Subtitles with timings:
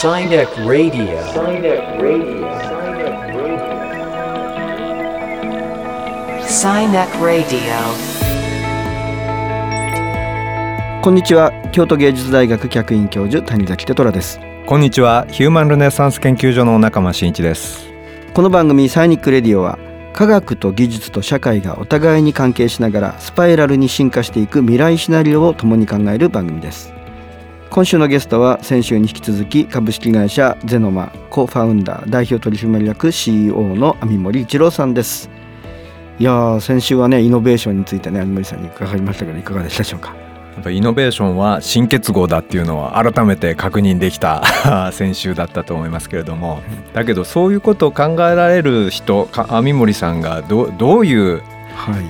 [0.00, 1.04] Sinek Radio.
[1.28, 2.48] Sinek Radio.
[6.40, 7.60] Sinek Radio.
[11.02, 17.84] こんにちは京都芸術大学客員教授谷崎哲虎ですこんにちはヒューマンルネサンス研究所の中間真一です
[18.32, 19.78] この番組サイニックレディオは
[20.14, 26.94] 科学と技術と社会がお互いに関係しながらスパイラルに進化していく未来シナリオを共に考える番組です
[27.70, 35.30] 今週のゲストは先週に引き続き株式会社ゼノマコファウンダー代表取締役 CEO の網森一郎さんです。
[36.18, 40.14] いやー先週はねイノベーションについてね網森さんに伺いましたけどいかがでしたでしょうか？
[40.56, 44.42] やっぱイノベーションは新結合だっていうのは改めて確認できた
[44.92, 46.60] 先週だったと思いますけれども。
[46.92, 51.40] だけどそういうことを考えられる人か網森さんがどどういう
[51.76, 52.04] はい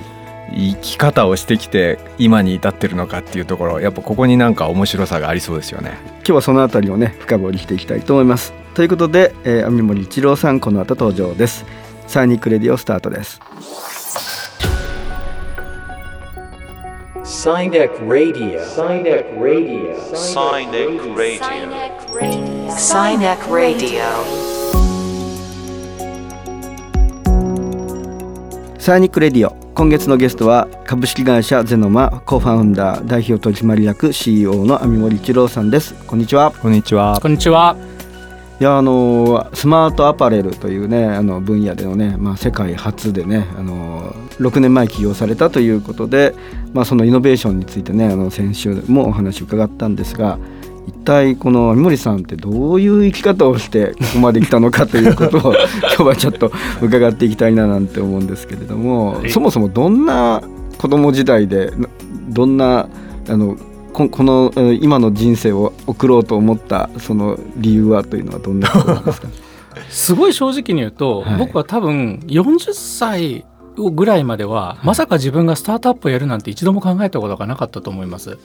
[0.55, 5.97] 生き方をしてきて今に至ってるのかっていうところやっぱここになんか面白さがありそうですよね。
[6.17, 11.65] 今日はそのあたりをね深掘りしていきたいと思いますということで、えー、網盛一郎さんこの後登場です
[12.07, 13.39] Sinic Radio スタートです
[17.23, 18.59] Sinic Radio.
[18.61, 19.95] Sinic Radio.
[20.13, 21.51] Sinic Radio.
[22.05, 22.71] Sinek Radio.
[22.77, 24.50] Si
[28.81, 37.19] nic Radio 今月のゲストは株式会社 Xenoma co-founder 代表取締役 CEO の網盛一郎さんですこんにちはこんにちは。
[37.21, 37.77] こんにちは。
[38.59, 46.33] いやあのスマートアパレルというねあの分野でのね、まあ、世界初でねあの6年前起業されたということで、
[46.73, 50.39] まあ、そのイノベーションについてねあの先週もお話を伺ったんですが
[50.99, 59.29] 一体この三森さんってどういう生き方をしてここまで来たのかということを 今日はちょっと伺っていきたいななんて思うんですけれども、はい。
[59.29, 60.41] そもそもどんな
[60.77, 61.87] 子供時代でな
[62.29, 62.87] どんな
[63.29, 63.55] あの
[63.93, 69.27] ここのえー今の人生を送ろうと思ったその理由はというのはどんなことなんですか？
[69.89, 71.37] すごい正直に言うと、はい。
[71.39, 73.45] 僕は多分40歳
[73.75, 78.37] ぐらいまでは、まさか自分がスタートアップをやるなんて一度も考えたことがなかったと思います。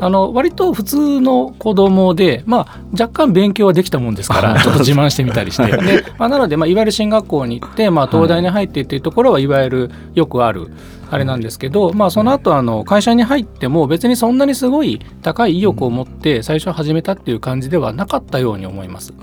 [0.00, 5.76] あの割と普通の子供で、まあ、若干勉強はできたもんですからちょっと自慢してみたりして。
[5.76, 10.68] で、まあ、なので、まあ、いわゆる進学校に行って、まあ、東大に入ってっていうところはいわゆるよくある
[11.10, 19.14] あれなんですけど、まあ、その後あの会社に入っても別にそんなにすごい高い意欲を持って最初始めたっていう感じではなかったように思います。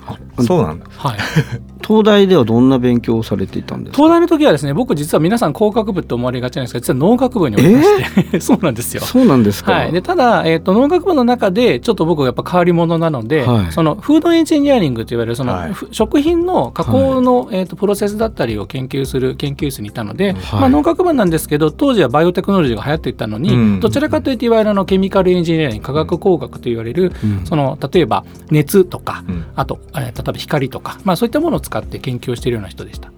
[0.46, 0.86] そうなんだ。
[0.98, 1.18] はい
[1.85, 3.97] 東大ではどんな勉強をされていたんですか？
[3.97, 9.01] 東大の時はですね僕実は皆さん工学部って思われがちなんですが実は農学部におりまして、 そうなんですよ。
[9.01, 13.72] そうなんですか、はい、でただ、えー、と農学部の中でちょっと僕はやっぱ変わり者なので、はい。
[13.72, 15.74] その food engineering といわれるその、はい。
[15.74, 20.59] ふ食品の加工の、えー、とプロセスだったりを研究する研究室にいたので、はい。
[20.62, 23.79] まあ、農学部なんですけど当時はバイオテクノロジーが流行っていたのに、うん。
[23.79, 27.45] どちらかというといわゆるあの chemical engineering 化学工学といわれる、うん。
[27.45, 29.45] その例えば熱とか、うん。
[29.56, 33.12] あと、えー例えば光とか、まあ、そういったものを使って研究をしているような人でした。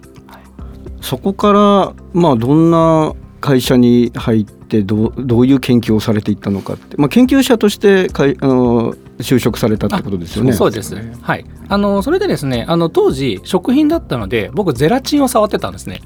[1.01, 10.53] そこからまあどんな会社に入ってどうどういう研究をされていったのかって、まあ、研究者としてかいあの就職されたってことですよね。
[10.53, 10.95] そうです。
[11.21, 11.45] はい。
[11.69, 16.01] あのそれでですね、あの当時食品だったので、僕ゼラチンを触ってたんですね。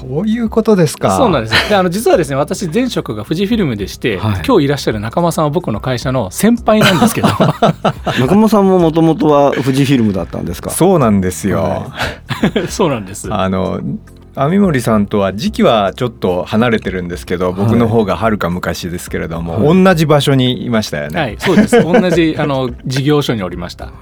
[0.00, 1.16] そういうことですか。
[1.16, 1.68] そうなんです。
[1.68, 7.28] で、あの実はですね、私前職が富士フィルムでして、はい今日いらっしゃる仲間さんは僕の会社の先輩なんですけど、
[8.18, 10.70] 中間さんももともとは富士フィルムだったんですか。
[10.70, 11.62] そうなんですよ。
[11.62, 11.92] は
[12.68, 13.32] そうなんです。
[13.32, 13.80] あの
[14.42, 21.20] 網森さんとは時期はちょっと離れてるんですけど僕の方がはるか昔ですけれども、同じ場所にいましたよね。
[21.20, 21.82] はい、そうです。
[21.82, 23.92] 同じあの 事業所におりました。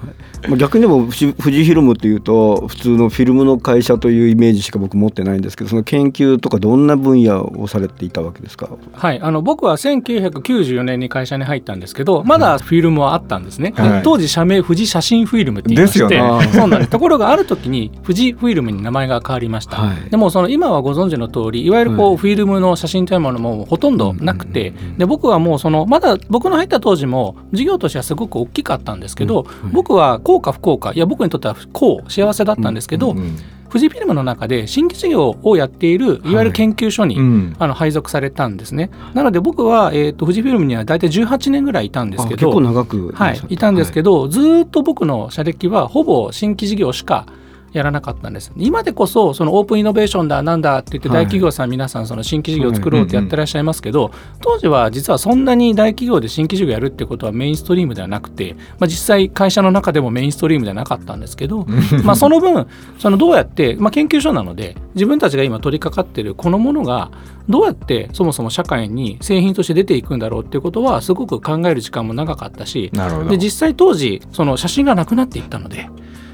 [0.47, 8.69] まあ逆にでも富士富士フィルムっていうと普通のフィルムの会社というイメージしか僕持ってないんですけどその研究とかどんな分野をされていたわけですか？
[8.93, 14.01] はい、あの僕は1994年に会社に入ったんですけどまだフィルムはあったんですね、ではい。
[14.03, 16.47] 当時社名富士写真フィルムって言いましてですよね。
[16.53, 16.91] そうなんです。
[16.91, 20.09] ところがある時に富士フィルムに名前が変わりました、はい。
[20.09, 33.37] でもその今はご存知の通りいわゆるこう、はいフィルムの写真というものもほとんどなくて、で僕はもうそのまだ僕の入った当時も事業としてはすごく大きかったんですけど、僕は幸か不幸かいや僕にとっては幸幸せだったんですけど、うん
[33.69, 37.55] 富士フィルムの中で新規事業をやっているいわゆる研究所に、うん。
[37.59, 38.89] あの配属されたんですね。
[39.13, 47.27] なので僕は、えー、と富士フィルムには大体18年ぐらいいたんですけど、あ結構長くはい、いたんですけど、ずーっと僕の社歴はほぼ新規事業しか
[47.73, 48.51] やらなかったんです。
[48.57, 54.11] 今でこそそのオープンイノベーションだなんだって言って大企業さん皆さんその新規事業を作ろうってやってらっしゃいますけど
[54.41, 61.65] 当時は実はそんなに大企業で新規事業やるってことはメインストリームではなくて、まあ、実際会社の中でもメインストリームではなかったんですけど
[62.03, 62.67] まあその分
[62.97, 67.11] そのどうやって、まあ、研究所なので自分たちが今取り掛かってるこのものが
[67.47, 72.91] どうやってそもそも社会に製品として出ていくんだろうっていうことはすごく考える時間も長かったし
[73.27, 75.89] で実際当時その写真がなくなっていったので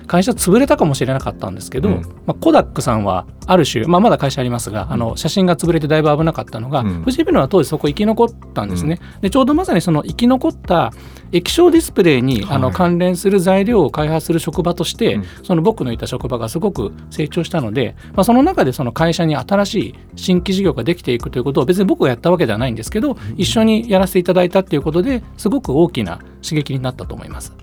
[0.06, 2.02] 会社潰れたかもしれなかったんですけど、うん。
[2.26, 7.00] まあ、コダックさんはある種、まあ、まだ会社ありますがあの写真が潰れてだいぶ危なかったのが、うん。
[7.02, 10.92] 富士フィルムは当時そこ生き残ったんですね、でちょうどまさにその生き残った
[11.32, 15.26] 液晶ディスプレイに、あのはい関連する材料を開発する職場として、うん。
[15.44, 27.54] その僕のいた職場がすごく成長したので、まあ、その中でその会社に新しい新規事業ができていくということを別に僕がやったわけではないんですけど、一緒にやらせていただいたっていうことですごく大きな刺激になったと思います。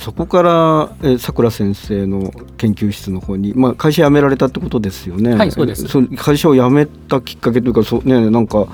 [0.00, 5.34] そこからえさくら先生の研究室の方に、まあ、会社辞められたってことですよね。
[5.34, 8.66] はいそうですそ会社を辞めたきっかけというかそ,、ね、なんか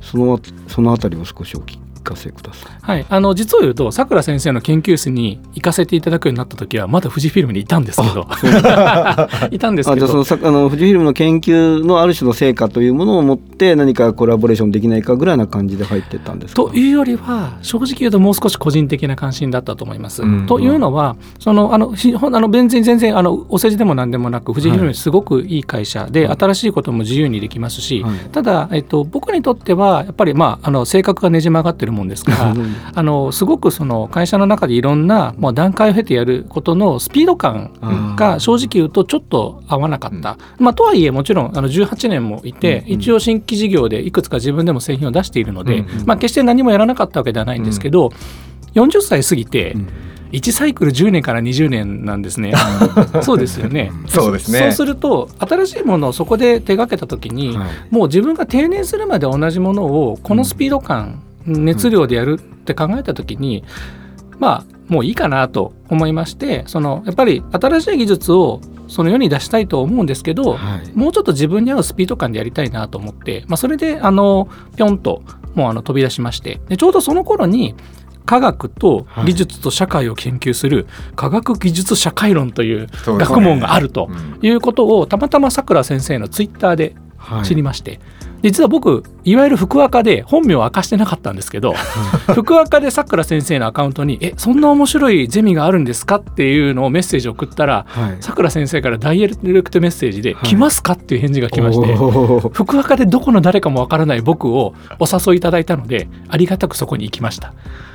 [0.00, 2.72] そのそのあたりを少しお聞かせください。
[2.82, 8.26] はい、あの実を言うとさくら先生の研究室に行かせていただくようになった時はまだ富士フィルムにいたんですけど。
[9.50, 9.96] いたんですけど。
[9.96, 16.62] あじゃあそのさあの富士フィルムの研究のある種の成果というものを持って何かコラボレーションできないかぐらいな感じで入ってったんですか？
[16.62, 20.22] というよりは正直言うともう少し個人的な関心だったと思います。
[20.22, 26.36] うんというのはそのあのあの全然全然あのお世辞でも何でもなく富士フィルムすごくいい会社で、はい。
[26.38, 28.18] 新しいことも自由にできますし、はい。
[28.30, 32.54] ただ、えっと、僕にとってはやっぱり、まあ、あの性格がねじ曲がってるもんですから
[32.94, 40.38] あのすごくその会社の中でいろんな、まあ、段階を経てやることのスピード感が正直言うとちょっと合わなかった。
[40.58, 42.92] まあ、とはいえもちろんあの18年もいて、うん。
[42.92, 46.06] 一応新規事業でいくつか自分でも製品を出しているので、うん。
[46.06, 48.10] まあ、決して何もやらなかったわけではないんですけど、
[48.74, 49.88] 40歳過ぎてうん。
[50.32, 52.54] 1サイクル10年から20年なんですね。
[53.22, 53.92] そうですよね。
[54.08, 54.60] そうですね。
[54.60, 57.68] そうすると新しいものをそこで手がけた時に、はい。
[57.90, 63.64] もう自分が定年するまで同じものをこのスピード感、熱量でやるって考えた時に、
[64.38, 70.92] まあもういいかなと思いましてそのやっぱり新しい技術をその世に出したいと思うんですけど、はい。
[70.92, 75.22] もうちょっと自分に合うスピード感でやりたいなと思って、まあ、それであのぴょんと
[75.54, 77.74] もうあの飛び出しましてでちょうどその頃に
[78.26, 80.86] 科学と技術と社会を研究する
[81.16, 84.46] 科学技術社会論という学問があるとうん。
[84.46, 87.44] いうことをたまたまさくら先生のツイッターではい。
[87.44, 88.00] 知りまして、
[88.42, 91.74] 実は僕いわゆる福岡で本名を明かしてなかったんですけど
[92.34, 101.92] 福岡でさくら先生のアカウントに「えそんな面白いゼミがあるんですか?」っていうのをメッセージを送ったらはいさくら先生からダイレクトメッセージで「はい来ますか?」っていう返事が来まして。
[101.94, 107.52] おー福岡でどこの誰かもわからない僕をお誘いいただいたのでありがたくそこに行きました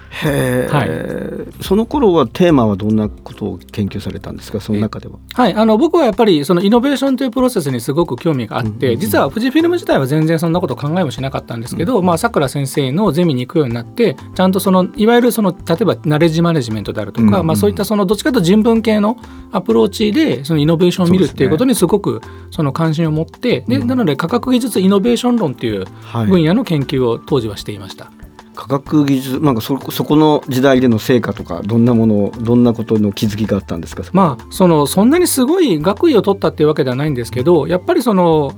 [0.10, 4.60] へえ、その頃はテーマはどんなことを研究されたんですか？
[4.60, 5.20] その中では。
[5.34, 5.54] はい。
[5.54, 8.76] あの僕はやっぱりそのイノベーションというプロセスにすごく興味があって、うん。
[8.76, 19.18] うんうん実は富士フィルム自体は全然そんなこと考えもしなかったんですけど、まあさくら先生のゼミに行くようになってちゃんとそのいわゆるその例えばナレッジマネジメントであるとか、うんうんまあ、そういったそのどっちかというと人文系の
[19.52, 22.22] アプローチでそのイノベーションを見るっていうことにすごく
[22.52, 26.28] その関心を持ってでなので科学技術イノベーション論っていうはい。
[26.28, 28.12] 分野の研究を当時はしていました。
[28.58, 34.04] 科学技術なんかそそこの時代での成果とかどんなものどんなことの気づきがあったんですか？
[34.14, 38.54] まあそのそんなにすごい学位を取ったっていうわけではないんですけどやっぱりその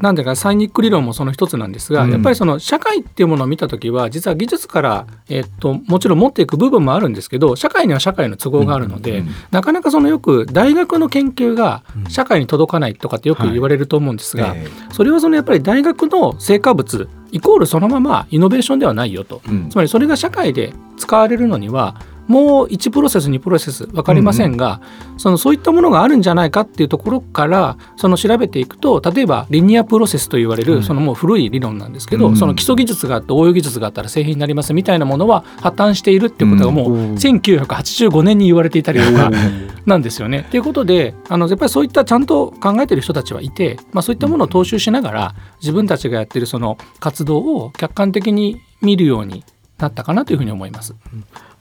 [0.00, 2.10] なんていうかサイニック理論もその一つなんですが、うん。
[2.10, 19.42] やっぱりその社会っていうものを見た時は実は技術から、えっと、もちろん持っていく部分もあるんですけど社会には社会の都合があるので、なかなかそのよく大学の研究が社会に届かないとかってよく言われると思うんですが、えそれはそのやっぱり大学の成果物イコールそのままイノベーションではないよと。
[19.46, 19.68] えうん。
[19.70, 21.96] つまりそれが社会で使われるのには
[22.30, 24.80] もう1プロセス2プロセス分かりませんが、
[25.16, 32.36] そのそういったものがあるんじゃないかっていうところからその調べていくと例えばリニアプロセスと言われる、はいそのもう古い理論なんですけど、うん。
[32.36, 37.14] その基礎技術があって応用技術があったら製品になりますみたいなものは破綻しているっていうことがもううん。
[37.14, 39.30] 1985年に言われていたりとか
[39.86, 40.46] なんですよね。
[40.50, 49.44] ということであのやっぱりそういったちゃんと考えてる人たちはいて、まあ、そういったものを踏襲しながら自分たちがやってるその活動を客観的に見るように
[49.78, 50.94] なったかなというふうに思います。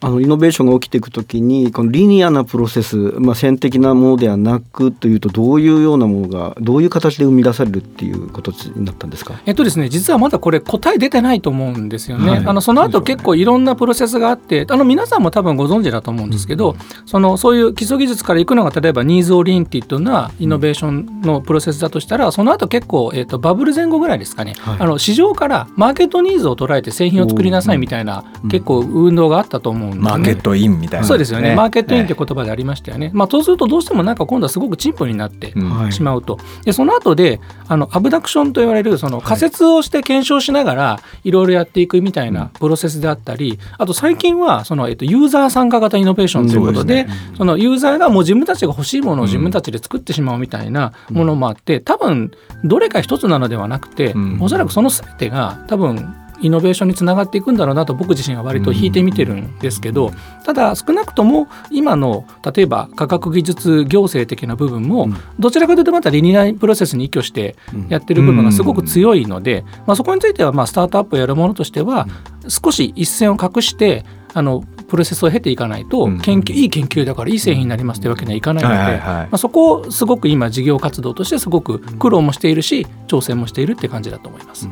[0.02, 9.42] あのイノベーションが起きていくときにこのリニアなプロセス、まあ、線的なものではなくというとどういうようなものがどういう形で生み出されるっていうことになったんですか？
[9.46, 12.30] えっとですね、実はまだこれ答え出てないと思うんですよね。
[12.30, 12.46] はい。
[12.46, 24.80] あのその後結構いろんなプロセスがあってあの皆さんも多分ご存知だと思うんですけど、そのそういう基礎技術からいくのが例えばニーズオリエンティッドなイノベーションのプロセスだとしたらその後結構、えっとバブル前後ぐらいですかね、はい。
[24.80, 28.50] あの市場からマーケットニーズを捉えて製品を作りなさいみたいな、うん。
[28.50, 30.02] 結構運動があったと思うんね。
[30.02, 33.12] マーケットインみたいな、そうですよね、マーケットインってえ言葉でありましたよね。
[33.14, 35.54] まあ、そうするとどうしてもなんか今度はすごく陳腐になって
[35.92, 52.32] しまうと、でその後であのアブダクションと言われるその仮説をして検証しながらいろいろやっていくみたいなプロセスであったり、あと最近はその、えっと、ユーザー参加型イノベーションということで,、そのユーザーがもう自分たちが欲しいものを自分たちで作ってしまうみたいなものもあって多分
[52.64, 54.38] どれか一つなのではなくて、うん。
[54.42, 60.12] おそらくその全てが多分イノベーションにつながっていくんだろうなと僕自身は割と引いてみてるんですけど、
[60.46, 65.16] ただ少なくとも今の例えば科学技術行政的な部分も、うん。
[65.40, 67.56] どちらかというとまたリニアプロセスに依拠して
[67.90, 72.08] やってる部分がすごく強いので、まあ、そこについてはまあスタートアップをやるものとしては
[72.48, 76.20] 少し一線を画してあのプロセスを経ていかないとうん。
[76.20, 84.70] 研究いい研究だからいい製品になりますというわけにはいかないので、まあ、そこをすごく今事業活動としてすごく苦労もしているし挑戦もしているって感じだと思います。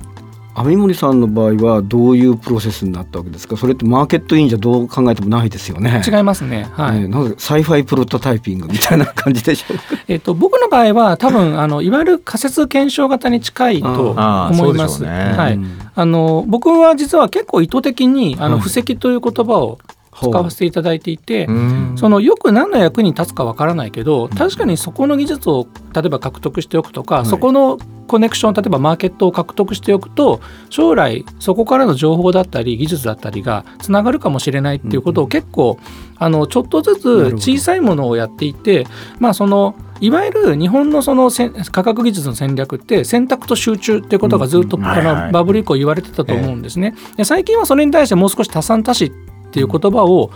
[0.58, 3.56] 網森さんの場合はどういうプロセスになったわけですか？
[3.58, 6.02] それってマーケットインじゃどう考えてもないですよね。
[6.06, 6.68] 違いますね。
[6.74, 7.02] はい。
[7.02, 9.76] ねなんかサイファイプロトタイピングみたいな感じでしょ？
[9.76, 9.84] うか。
[10.08, 15.04] えっと僕の場合は多分あのいわゆる仮説検証型に近いと思います。
[15.04, 15.54] ねはい。
[15.54, 19.80] うんあの僕は実は結構意図的にあのはい布石という言葉を
[20.19, 21.95] 使わせていただいていて、うん。
[21.97, 27.25] そのよく何の役に立つかわからないけど確かにそこの技術を例えば獲得しておくとか、い。
[27.25, 35.77] そこのコネクション例えばマーケットを獲得しておくと将来そこからの情報だったり技術だったりがつながるかもしれないっていうことを結構、
[36.17, 38.88] あのちょっとずつ小さいものをやっていて
[39.19, 45.25] まあそのいわゆる日本のそのせん科学技術の戦略って選択と集中っていうことがずっと、うんあはいはい。
[45.27, 46.95] のバブル以降言われてたと思うんですね。
[47.17, 49.12] で最近はそれに対してもう少し多産多死
[49.48, 50.32] っていう言葉を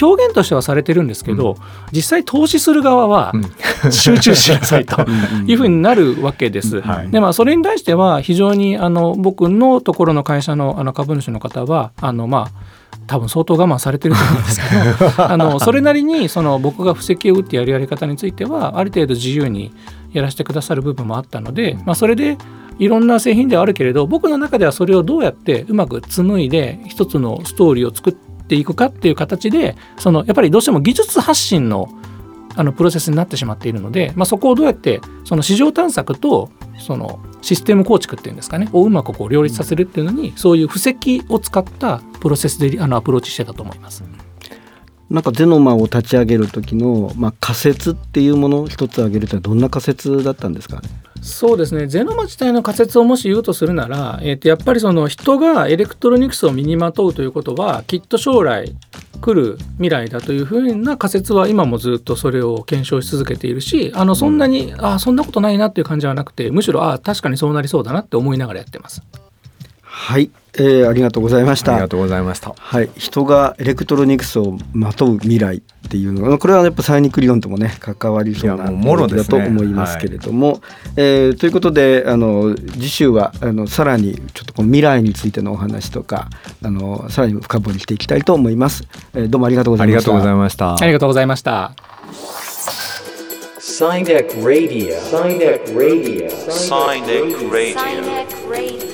[0.00, 1.56] 表現としてはされてるんですけど、
[1.92, 3.32] 実際投資する側は
[3.90, 5.04] 集中しなさいと
[5.46, 6.80] いうふうになるわけです。
[6.80, 7.10] はい。
[7.10, 19.72] でまあそれに対しては非常にあの僕のところの会社のあの株主の方はあのまあ多分相当我慢されてると思うんですけど あのそれなりにその僕が布石を打ってやるやり方についてはある程度自由に
[20.12, 22.38] やらせてくださる部分もあったので、まあ、それで
[22.78, 31.88] いろんな製品ではあるけれど僕の中ではそれをどうやってうまく紡いで一つのストーリーを作っていくかっていう形でそのやっぱりどうしても技術発信の
[32.56, 44.02] あのプロセスになってしまっているので、まあ、そこをどうやってその市場探索とそのシステム構築っていうんですかねをうまくこう両立させるっていうのに、そういう仮説を使ったプロセスであのアプローチしてたと思います。
[45.10, 50.80] なんかゼノマを立ち上げる時の、まあ、仮説っていうものを一つ挙げるとどんな仮説だったんですか？
[50.80, 50.88] ね。
[51.22, 58.76] そうですねゼノマ自体の仮説をもし言うとするなら、えー、とやっぱりその人がエレクトロニクスを身にまとうということはきっと将来
[59.20, 69.02] 来る未来だというふうな仮説は今もずっとそれを検証し続けているしあのそんなに、ああそんなことないなっていう感じはなくてむしろああ確かにそうなりそうだなって思いながらやってます。
[69.98, 71.72] はい、えーありがとうございました。
[71.72, 72.54] ありがとうございました。
[72.56, 80.60] はい、人がエレクトロニクスをまとう未来っていうのがこれはやっぱサイニック理論ともね関わりそうないやもうもろだと思いますけれども、
[80.96, 86.30] えーということであの次週はあのさらにちょっとこの未来についてのお話とか
[86.62, 90.74] あのさらに深掘りしていきたいと思います、えーどうもありがとうございましたありがとうございました。
[90.74, 91.72] ありがとうございました。
[94.42, 94.98] Radio.
[94.98, 96.28] Sinek Radio.
[96.30, 96.30] Radio.
[96.48, 97.36] Sinek
[98.48, 98.87] Radio.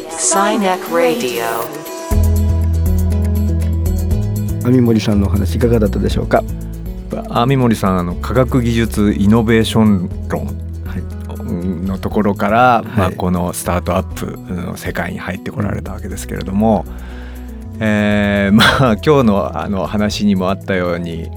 [4.65, 6.43] 網森さんのお話いかがだったでしょうか？
[7.29, 10.47] 網森さんあの科学技術イノベーション論。
[10.47, 11.85] はい。
[11.87, 16.87] のところから、まあ、はいこのスタートアップの世界に入ってこられたわけですけれども、
[17.79, 21.31] えー まあ今日のあの話にもあったように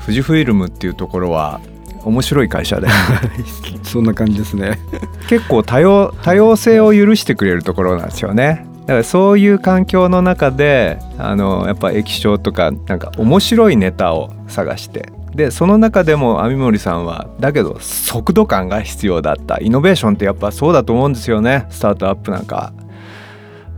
[0.00, 1.60] 富士フイルムっていうところは
[2.06, 2.86] 面白い会社で。
[3.82, 4.78] そんな感じですね。
[5.28, 8.64] 結構多様多様性を許してくれるところなんですよね。
[8.82, 15.12] だからそういう環境の中であのやっぱ液晶とかなんか面白いネタを探して。
[15.34, 19.58] でその中でも網森さんはだけど速度感が必要だった。
[19.60, 21.66] イノベーションってやっぱそうだと思うんですよね。
[21.70, 22.72] スタートアップなんか。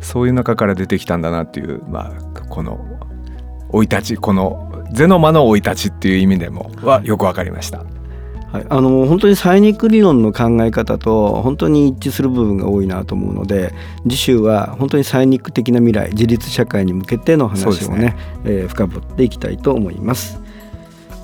[0.01, 2.79] そういう中から出てきたんだなっていうまあこの
[3.73, 7.85] 生い立ちこのゼノマの生い立ちっていう意味でもはよくわかりました。
[8.53, 13.75] はい、あの本当にサイニック理論の考え方と本当に一致する部分が多いなと思うので
[14.05, 20.41] 次週は本当にサイニック的な未来自立社会に向けての話をねねえー深掘っていきたいと思います。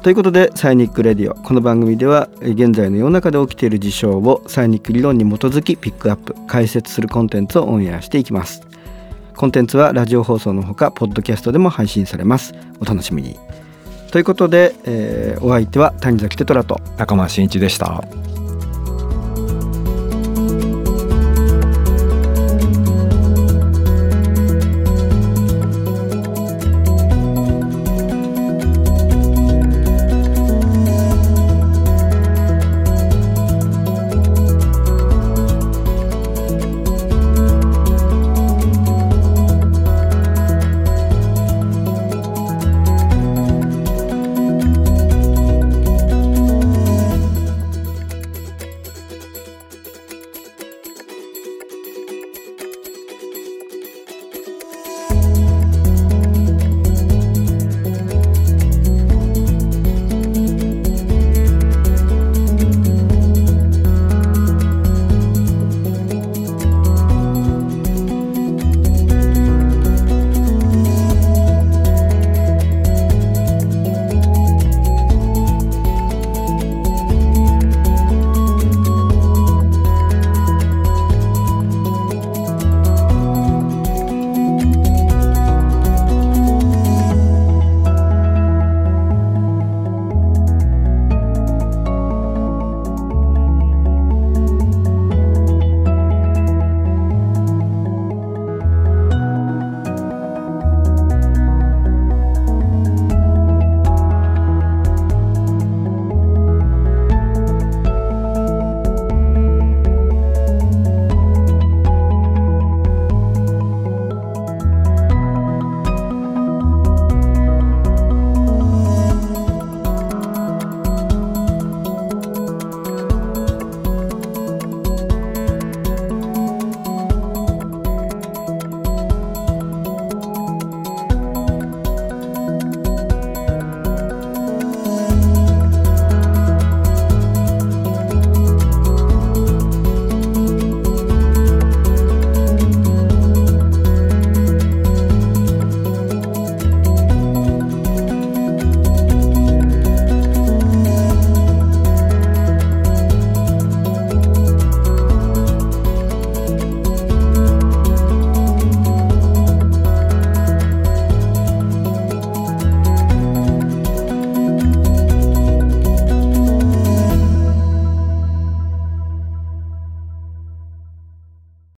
[0.02, 8.60] ということでサイニックレディオこの番組ではえー現在の世の中で起きている事象をサイニック理論に基づきピックアップ解説するコンテンツをオンエアしていきます。
[9.34, 12.54] コンテンツはラジオ放送のほかポッドキャストでも配信されます。
[12.80, 13.36] お楽しみに。
[14.14, 18.04] ということで、えーお相手は谷崎テトラと中間真一でした。